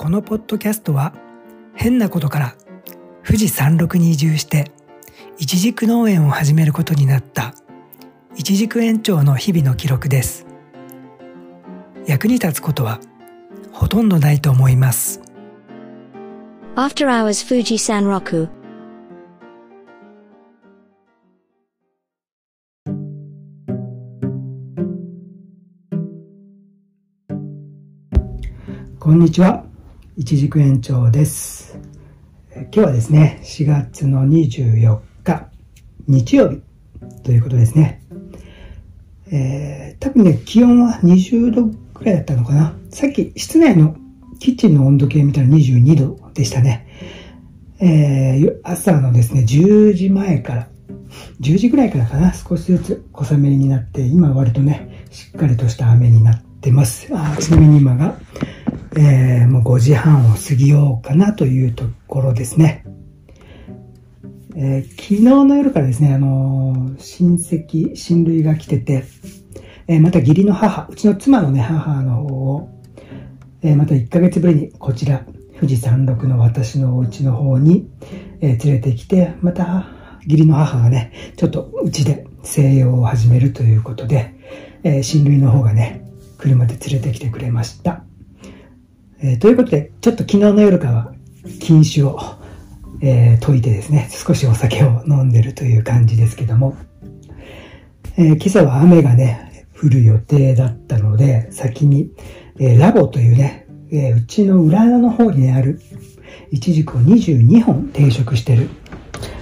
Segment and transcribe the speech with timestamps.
[0.00, 1.12] このポッドキャストは
[1.74, 2.54] 変なことから
[3.22, 4.70] 富士山麓に移住して
[5.36, 7.54] いちじく農園を始めることになった
[8.34, 10.46] いちじく園長の日々の記録です。
[12.06, 12.98] 役に立つことは
[13.72, 15.20] ほとんどないと思います。
[16.76, 18.48] After Hours Fuji Sanroku
[28.98, 29.69] こんにちは、
[30.16, 31.78] いちじく園長です。
[32.52, 35.48] 今日はですね、4月の24日、
[36.08, 36.60] 日曜日
[37.22, 38.02] ということですね。
[39.30, 42.74] えー、多分ね、気温は20度くらいだったのかな。
[42.90, 43.96] さっき室内の
[44.40, 46.88] キッチンの温度計見たら22度でしたね。
[47.78, 50.68] えー、朝のですね、10時前から、
[51.40, 57.08] 10時ぐらいからかな、少しずつ小雨になって、今割とね、しっかりとした雨になってます。
[57.12, 58.18] あちなみに今が、
[58.96, 62.84] えー、もう5時半を過ぎようかなというところですね。
[64.56, 69.04] えー、昨日の夜からですね、あのー親戚、親類が来てて、
[69.86, 72.68] えーまた義理の母、うちの妻のね、母の方を、
[73.62, 77.88] えまた1ヶ月ぶりにこちら、富士山麓の私のお家の方に、
[78.40, 79.86] え連れてきて、また
[80.24, 84.34] 義理の母がね、ちょっとうちで静養を始めるということで、
[84.82, 86.04] え親類の方がね、
[86.38, 88.04] 車で連れてきてくれました。
[89.22, 91.12] えーということで、ちょっと昨日の夜からは
[91.60, 92.18] 禁酒を、
[93.02, 96.74] えー解いてですね、少しお酒を飲んでるという感じですけども、
[98.16, 102.10] えー今朝は雨がね、降る予定だったので、先に、
[102.58, 105.80] えラボというね、えうちの裏の方に、ある、
[106.50, 108.70] イチジクを22本定食してる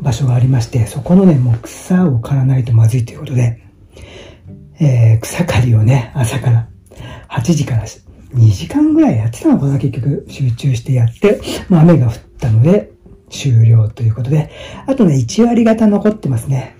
[0.00, 3.62] 場所がありまして、そこのね、もう草を刈らないとまずいということで、
[4.80, 6.68] えー草刈りをね、朝から
[7.28, 7.84] 8時から
[8.34, 10.24] 2時間ぐらいやってたのかな、結局。
[10.28, 12.92] 集中してやって、まあ雨が降ったので
[13.28, 14.50] 終了ということで、
[14.86, 16.76] あとね、1割方残ってますね。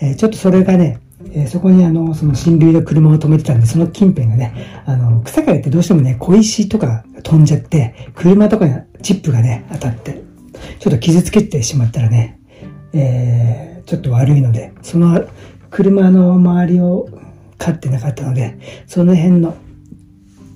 [0.00, 1.00] えーちょっとそれがね、
[1.32, 10.22] えーそこにあの、その親類の車を止めてたんで、その近辺がね、あの、草刈りってどうしてもね、小石とか飛んじゃって、車とかにチップがね、当たって、
[10.78, 12.40] ちょっと傷つけてしまったらね、
[12.92, 15.24] えーちょっと悪いので、その
[15.70, 17.08] 車の周りを
[17.56, 19.56] 飼ってなかったので、その辺の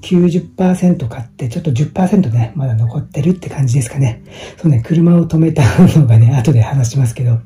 [0.02, 4.22] 90%買って、ちょっと10%ね、まだ残ってるって感じですかね。
[4.58, 5.62] そうね、車を止めた
[5.96, 7.38] のがね、後で話しますけど、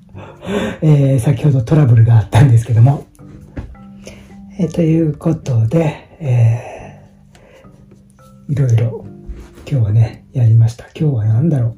[0.82, 3.06] えー先ほどトラブルがあったんですけども、
[4.58, 9.04] えーということで、えーいろいろ
[9.68, 10.84] 今日はね、やりました。
[10.98, 11.74] 今日は何だろう。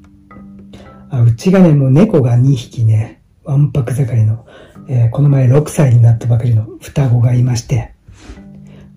[1.11, 4.47] あ、うちがね、もう猫が2匹ね、わんぱく盛りの、
[4.89, 7.95] えーこの前6歳になったばかりの双子がいまして、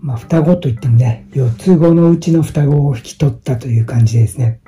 [0.01, 4.59] まあ、双子といってもね、四つ子のうちの双子を引き取ったという感じですね。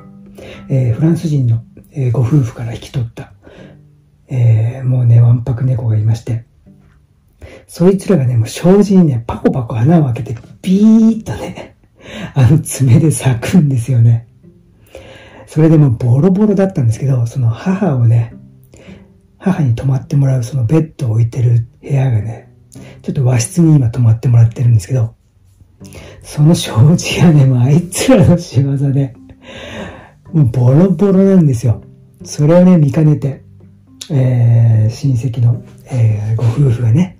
[0.69, 3.33] えーフランス人の、えーご夫婦から引き取った、
[4.27, 6.45] えーもうね、わんぱく猫がいまして、
[7.67, 11.75] そいつらがね、もう障子にね、パコパコ穴を開けて、ビーッとね、
[12.35, 14.27] あの爪で咲くんですよね。
[15.47, 18.35] それでもボロボロだったんですけど、その母をね、
[19.39, 22.53] 母に泊まってもらうそのベッドを置いてる部屋がね、
[23.01, 25.15] ちょっと和室に今泊まってもらってるんですけど、
[26.21, 29.16] その障子がね、もうあいつらの仕業で、
[30.31, 31.83] もうボロボロなんですよ。
[32.23, 33.44] それをね、見かねて、
[34.11, 37.17] えー親戚の、えーご夫婦がね、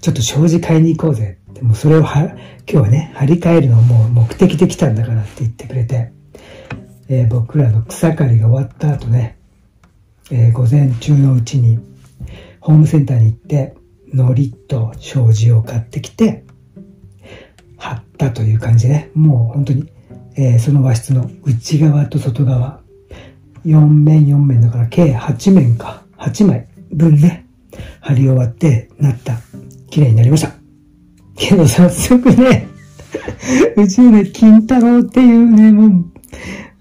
[0.00, 1.62] ちょっと障子買いに行こうぜって。
[1.62, 6.12] もうそれをは、今日はね、張り替えるのをもう目的で来たんだからって言ってくれて、
[7.08, 9.38] えー僕らの草刈りが終わった後ね、
[10.30, 11.78] えー午前中のうちに、
[12.60, 13.74] ホームセンターに行って、
[14.12, 16.44] 糊と障子を買ってきて、
[17.76, 19.92] 貼ったという感じでね、もう本当に、
[20.36, 22.80] えーその和室の内側と外側、
[23.64, 27.46] 4面4面だから計8面か、8枚分ね、
[28.00, 29.38] 貼り終わってなった。
[29.90, 30.52] 綺麗になりました。
[31.36, 32.68] けど早速ね、
[33.76, 35.86] うちのね、金太郎っていうね、も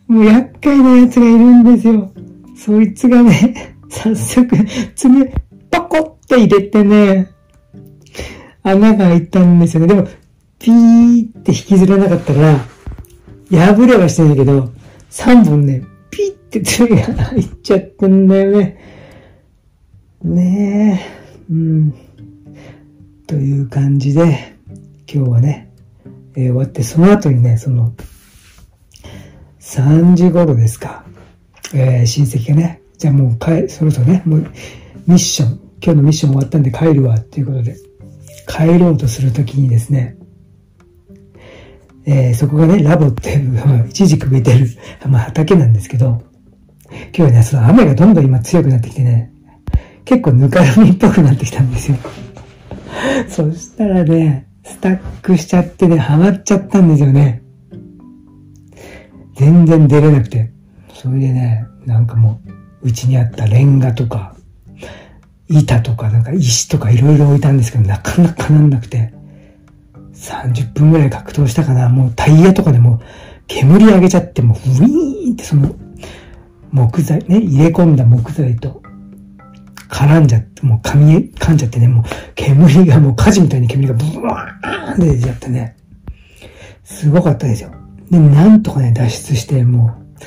[0.07, 2.11] う、もう厄介なやつがいるんですよ。
[2.55, 4.55] そいつがね、早速、
[4.95, 5.33] 爪、
[5.69, 7.29] パコって入れてね、
[8.63, 9.87] 穴が開いたんですよね。
[9.87, 10.07] でも、
[10.65, 12.57] ピーって引きずらなかったら、
[13.51, 14.71] 破れはしてないけど、
[15.11, 18.77] 3本ね、ピーって爪が入っちゃってんだよね。
[20.23, 21.07] ね
[21.51, 21.93] え、うん。
[23.27, 24.55] という感じで、
[25.07, 25.71] 今日はね、
[26.35, 27.93] えー終わって、その後にね、その、
[29.59, 31.05] 3時頃ですか。
[31.75, 34.39] えー親戚がね、じゃあもう帰、そろそろね、もう、
[35.05, 37.75] ミッション、今日のミッション終わったんで帰るわ、っていうことで、
[38.47, 40.17] 帰ろうとするときにですね、
[42.05, 44.67] えー、そこがね、ラボっていう、一軸植えてる、
[45.09, 46.21] まあ、畑なんですけど、
[46.89, 49.31] 今日はね、その雨がどんどん今強くなってきてね、
[50.05, 51.97] 結構ぬかるみっぽくなってきたんですよ。
[53.27, 57.41] そしたらね、スタックしちゃってね、ハマっちゃったんですよね。
[59.35, 60.51] 全然出れなくて。
[60.93, 62.39] それでね、なんかも
[62.83, 64.35] う、うちにあったレンガとか、
[65.47, 69.14] 板とか、なんか石とかいろいろ置いたんですけど、なかなかなんなくて、
[70.15, 71.89] 30分ぐらい格闘したかな。
[71.89, 73.01] もうタイヤとかでも
[73.47, 75.75] 煙上げちゃって、もうウィーンってその、
[76.71, 78.81] 木材ね、入れ込んだ木材と
[79.89, 82.03] 絡んじゃって、もう噛み、噛んじゃってね、もう
[82.35, 85.75] 煙がもう火事みたいに煙がブワーンって出ちゃってね。
[86.83, 87.71] すごかったですよ。
[88.09, 90.23] で、なんとかね、脱出して、もう、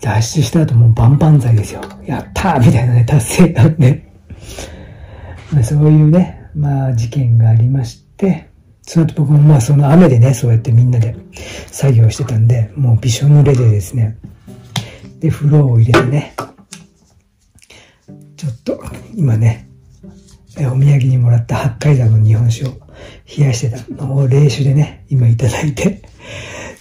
[0.00, 1.80] 脱出した後もうバンバン剤ですよ。
[2.04, 4.12] やったーみたいなね、達成感ね。
[5.52, 8.51] まあ、そういうね、まあ事件がありまして、
[8.82, 11.16] その後僕もまあその雨でね、そうやってみんなで
[11.68, 14.18] 作業してたんで、もうびしょ濡れでですね、
[15.20, 16.34] で、風呂を入れてね、
[18.36, 18.82] ちょっと
[19.14, 19.68] 今ね、
[20.58, 22.72] お土産にもらった八海山の日本酒を
[23.38, 26.02] 冷やしてたのを冷酒でね、今いただいて、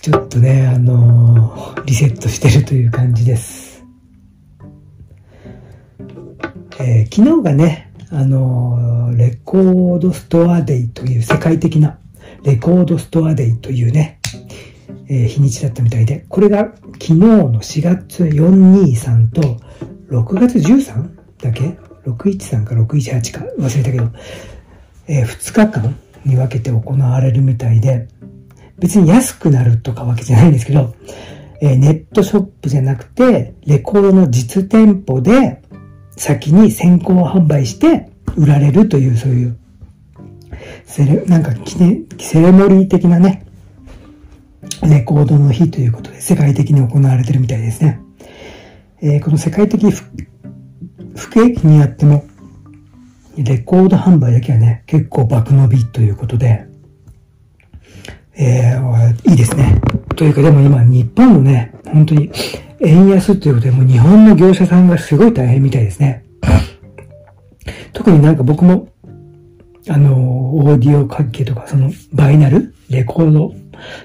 [0.02, 3.86] ちょっとね、あのー、リセットしてるという感じです。
[6.80, 11.98] えー、昨日がね、あの、レコードストアデイという世界的な
[12.44, 14.20] レコードストアデイというね、
[15.08, 19.42] えー、日にちだったみたいで、これが昨日の4月423と
[20.10, 21.10] 6月 13?
[21.42, 24.10] だけ ?613 か618か忘れたけど、
[25.08, 28.10] えー、2日間に分けて行われるみたいで、
[28.78, 30.94] 別に安くなるとかわけじゃないんですけど、
[31.62, 35.61] えー、ネットショップじゃなくて、レコードの実店舗で
[36.22, 39.58] 先に先行販売して売られるという、そういう、
[40.86, 43.44] セレ、なんか記念、セレモニー的なね、
[44.84, 48.02] レコードの日ということで世界的に行われてるみたいですね。
[49.02, 52.24] えー、この世界的不景気にあっても、
[53.36, 56.68] レコード販売だけはね、結構爆伸びということで、
[58.38, 59.82] えー、いいですね。
[60.16, 62.30] というか、でも今、日本のね、本当に、
[62.84, 66.26] 円安ということで、もう日本の業者さんがすごい大変みたいですね。
[67.94, 68.88] 特になんか僕も、
[69.88, 73.54] あの、オーディオ関係とか、その、バイナル、レコード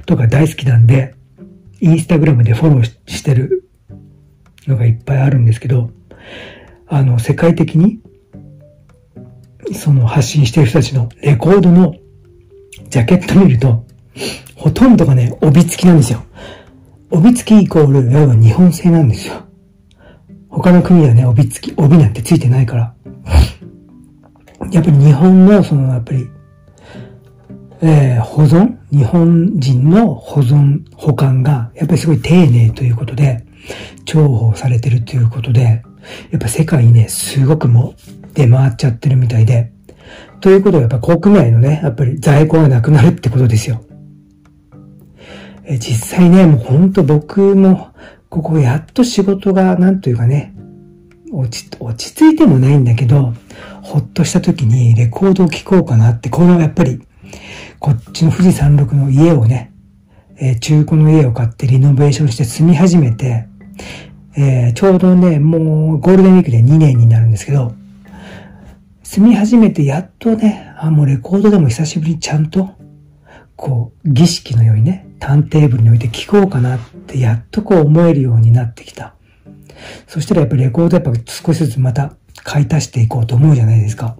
[0.06, 1.14] とか大好きなんで、
[1.80, 3.68] インスタグラムでフォローしてる
[4.66, 5.90] のがいっぱいあるんですけど、
[6.86, 8.00] あの、世界的に、
[9.74, 11.94] その発信してる人たちのレコードの
[12.88, 13.84] ジャケット見ると、
[14.54, 16.24] ほとんどがね、帯付きなんですよ。
[17.10, 19.34] 帯付きイコール、要は日本製なんですよ。
[20.48, 22.94] 他の国はね、帯付き、帯なんて付いてないから。
[24.72, 26.28] やっぱり日本の、その、やっぱり、
[27.82, 28.76] えー、保存？
[28.90, 33.44] 日本人の保存、保管が、やっぱりすごい丁寧ということで、
[34.06, 35.82] 重宝されてるということで、
[36.30, 39.72] やっぱ世界にね、すごくもう出回っちゃってるみたいで、
[40.40, 43.84] ということはやっぱ国内のね、やっぱり在庫がなくなるってことですよ。
[45.68, 47.88] え実際ね、もうほんと僕も、
[48.28, 50.54] ここやっと仕事が、なんというかね、
[51.32, 53.34] 落ち、落ち着いてもないんだけど、
[53.82, 57.00] ほっとした時にレコードを聴こうかなって、これはやっぱり、
[57.80, 59.72] こっちの富士山麓の家をね、
[60.38, 63.48] えー、中古の家を買ってリノベーションして住み始めて、
[64.36, 67.74] えー、ちょうどね、もうゴールデンウィークで2年になるんですけど、
[69.02, 72.70] 住み始めてやっとね、あ、もうレコードでも久しぶりにちゃんと、
[73.56, 79.14] こう、儀式のようにね、ターンテーブルに置いて聴こうかなって、やっとこう思えるようになってきた。
[80.06, 84.16] そしたらやっぱりレコードやっぱ少しずつまた買い足していこうと思うじゃないですか。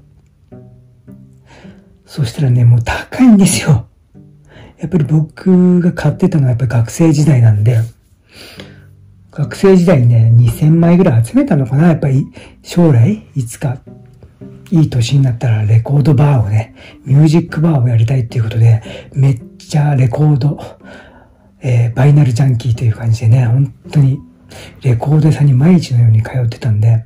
[2.04, 3.86] そしたらね、もう高いんですよ。
[4.78, 7.78] やっぱり僕が買ってたのはやっぱり学生時代なんで、
[9.30, 12.26] 学生時代にね、2000枚ぐらい集めたのかなやっぱり
[12.62, 13.78] 将来、いつか、
[14.70, 16.74] いい年になったらレコードバーをね、
[17.04, 18.82] ミュージックバーをやりたいっていうことで、
[19.14, 20.58] めっちゃレコード、
[21.60, 24.20] えー、バイナルジャンキーという感じでね、本当に
[24.82, 27.04] レコード屋さんに毎日のように通ってたんで、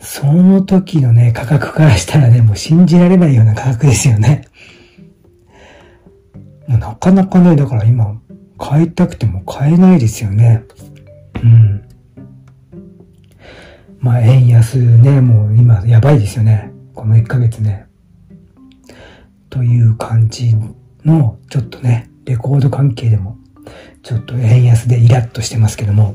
[0.00, 4.46] その時のね、価格からしたらね、もう信じられないような価格ですよね。
[6.68, 8.20] もうなかなかね、だから今、
[8.58, 10.64] 買いたくても買えないですよね。
[11.42, 11.88] うん。
[13.98, 16.72] まあ、円安ね、もう今やばいですよね。
[16.94, 17.85] この1ヶ月ね。
[19.56, 20.54] という感じ
[21.02, 23.38] の、ちょっとね、レコード関係でも、
[24.02, 26.14] ちょっと円安でイラッとしてますけども。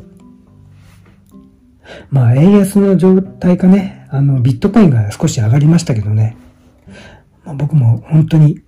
[2.11, 6.37] まあ、円安の状態かね、あの、ビットコインが少し上がりましたけどね。
[7.43, 8.61] まあ、僕も本当に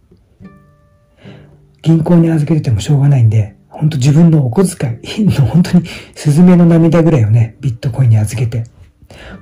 [1.83, 8.63] 銀行に預けててもしょうがないんで、本当自分のお小遣いの本当にスズメの涙ぐらいをね、ビットコインに預けて、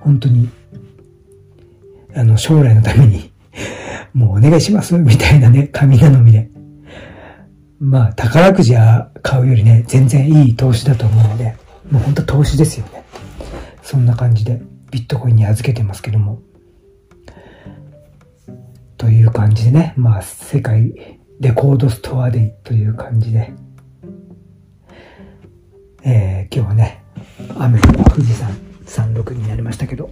[0.02, 0.50] 本当に、
[2.14, 3.31] あの、将来のために、
[4.14, 6.50] もうお願いしますみたいなね、神頼みで。
[7.80, 11.56] まあ、宝くじは買うよりね、全然いい投資だと思うので、
[11.90, 13.04] もう本当投資ですよね。
[13.82, 16.42] そんな感じでビットコインに預けてますけども。
[18.98, 20.94] という感じでね、まあ、世界
[21.40, 23.52] レコードストアデイという感じで、
[26.04, 27.04] えー、今日はね、
[27.58, 28.52] 雨の富士山
[28.86, 30.10] 36になりましたけど、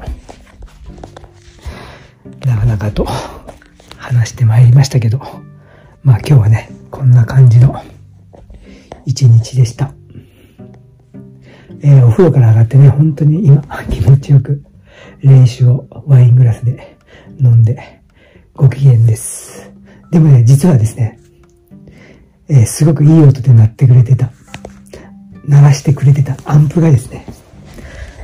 [2.45, 3.07] なかなかと
[4.09, 5.19] 話してまいりましたけど、
[6.01, 7.79] まあ今日はね、こんな感じの
[9.05, 9.93] 一日でした。
[11.81, 13.61] えー、お風呂から上がってね、本当に今
[13.91, 14.63] 気持ちよく
[15.21, 16.97] 練習をワイングラスで
[17.39, 18.01] 飲んで
[18.55, 19.71] ご機嫌です。
[20.09, 21.19] でもね、実はですね、
[22.47, 24.31] えー、すごくいい音で鳴ってくれてた、
[25.47, 27.27] 鳴らしてくれてたアンプがですね、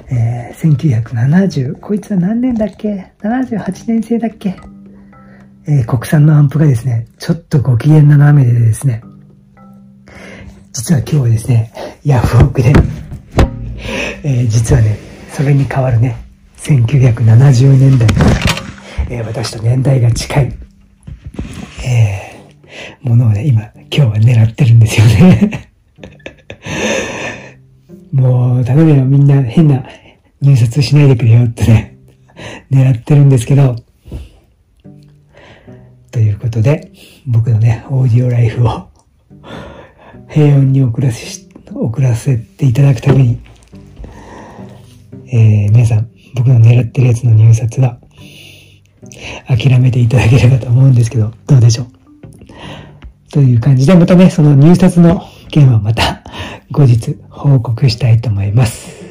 [0.10, 4.56] えー、1970、こいつは何年だっけ ?78 年生だっけ？
[5.68, 9.02] えー、国産のアンプがですね、ちょっとご機嫌な雨でですね、
[10.72, 12.72] 実は今日はですね、ヤフオクで、
[14.24, 16.18] えー、実はね、それに代わるね、
[16.58, 18.08] 1970年代、
[19.10, 20.54] えー、私と年代が近い、
[21.84, 25.72] えー、ものをね、今、今日は狙ってるんですよね。
[28.14, 29.84] もう、頼むよ、みんな変な
[30.42, 31.98] 入札しないでくれよってね、
[32.70, 33.76] 狙ってるんですけど、
[36.16, 36.94] ということで、
[37.26, 38.88] 僕のね、オーディオライフを
[40.30, 43.40] 平穏に送らせ、送らせていただくために、
[45.28, 48.00] えー、皆さん、僕の狙ってるやつの入札は、
[49.50, 51.88] 諦めていただければと思うんですけど、どうでしょう？
[53.34, 56.24] という感じで、またね、その入札の件はまた
[56.72, 59.04] 後日報告したいと思います。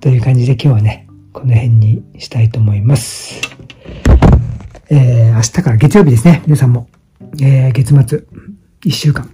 [0.00, 3.42] という感じで今日はね、この辺にしたいと思います。
[4.88, 6.42] えー、明日から月曜日ですね。
[6.46, 6.88] 皆さんも、
[7.42, 8.24] えー、月末、
[8.84, 9.30] 一週間。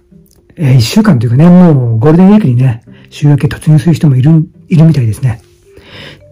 [0.55, 4.31] えー、一週間というかね、もうゴールデンウィークにね、週明け突入する人もいる、
[4.67, 5.41] いるみたいですね。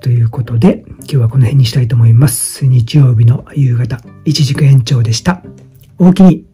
[0.01, 2.65] ということで、今日はこの辺にしたいと思います。
[2.65, 5.43] 日曜日の夕方、一軸延長でした。
[5.99, 6.45] 大きに